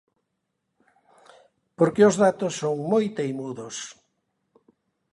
Porque 1.77 2.05
os 2.09 2.15
datos 2.23 2.53
son 2.61 2.75
moi 2.91 3.05
teimudos. 3.17 3.75